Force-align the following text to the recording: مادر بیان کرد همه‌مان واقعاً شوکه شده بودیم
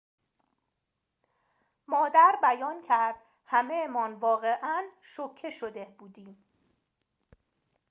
مادر 1.87 2.37
بیان 2.41 2.81
کرد 2.87 3.15
همه‌مان 3.45 4.13
واقعاً 4.13 4.83
شوکه 5.01 5.49
شده 5.49 5.95
بودیم 5.99 6.43